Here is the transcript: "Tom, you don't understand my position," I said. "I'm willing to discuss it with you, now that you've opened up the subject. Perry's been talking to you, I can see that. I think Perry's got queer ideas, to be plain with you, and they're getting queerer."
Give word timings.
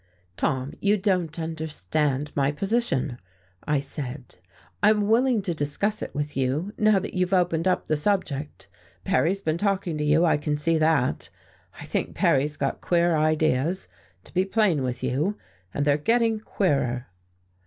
"Tom, 0.35 0.73
you 0.81 0.97
don't 0.97 1.37
understand 1.37 2.31
my 2.35 2.51
position," 2.51 3.19
I 3.65 3.79
said. 3.79 4.37
"I'm 4.81 5.07
willing 5.07 5.43
to 5.43 5.53
discuss 5.53 6.01
it 6.01 6.15
with 6.15 6.35
you, 6.35 6.73
now 6.75 6.97
that 6.97 7.13
you've 7.13 7.35
opened 7.35 7.67
up 7.67 7.87
the 7.87 7.95
subject. 7.95 8.67
Perry's 9.03 9.41
been 9.41 9.59
talking 9.59 9.99
to 9.99 10.03
you, 10.03 10.25
I 10.25 10.37
can 10.37 10.57
see 10.57 10.79
that. 10.79 11.29
I 11.79 11.85
think 11.85 12.15
Perry's 12.15 12.57
got 12.57 12.81
queer 12.81 13.15
ideas, 13.15 13.87
to 14.23 14.33
be 14.33 14.43
plain 14.43 14.81
with 14.81 15.03
you, 15.03 15.37
and 15.71 15.85
they're 15.85 15.97
getting 15.99 16.39
queerer." 16.39 17.05